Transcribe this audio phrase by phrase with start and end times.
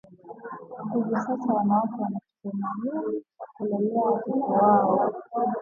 [0.93, 5.11] Hivi sasa wanawake wana kituo maalum cha kulelea watoto wao